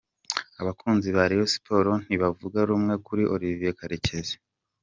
Abakunzi 0.61 1.07
ba 1.15 1.23
Rayon 1.29 1.51
Sports 1.55 1.93
ntibavuga 2.05 2.57
rumwe 2.69 2.93
kuri 3.05 3.23
Olivier 3.33 3.73
Karekezi. 3.79 4.35